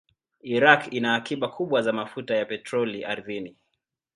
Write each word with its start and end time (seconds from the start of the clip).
Iraq 0.55 0.81
ina 0.93 1.13
akiba 1.15 1.47
kubwa 1.49 1.81
za 1.81 1.93
mafuta 1.93 2.35
ya 2.35 2.45
petroli 2.45 3.03
ardhini. 3.05 3.57